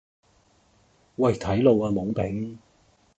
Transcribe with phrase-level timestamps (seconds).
[1.17, 2.57] 喂睇路呀懵丙